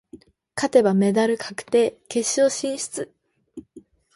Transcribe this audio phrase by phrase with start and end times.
[0.55, 3.13] 勝てばメダル確定、決勝進出。